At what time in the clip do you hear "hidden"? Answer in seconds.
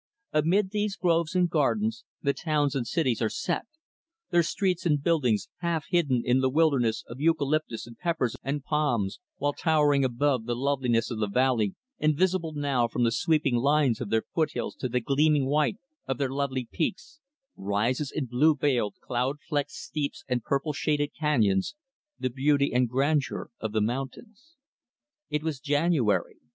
5.91-6.23